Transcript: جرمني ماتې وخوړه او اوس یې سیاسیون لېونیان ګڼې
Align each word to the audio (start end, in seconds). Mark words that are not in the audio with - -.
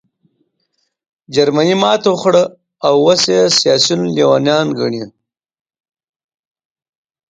جرمني 1.33 1.75
ماتې 1.81 2.07
وخوړه 2.11 2.43
او 2.87 2.93
اوس 3.03 3.21
یې 3.33 3.41
سیاسیون 3.59 4.01
لېونیان 4.15 4.67
ګڼې 4.79 5.03